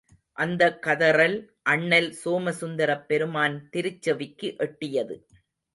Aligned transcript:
அந்தக் 0.37 0.79
கதறல் 0.85 1.35
அண்ணல் 1.63 2.09
சோமசுந்தரப் 2.23 3.05
பெருமான் 3.07 3.69
திருச் 3.69 4.01
செவிக்கு 4.01 4.55
எட்டியது. 4.59 5.17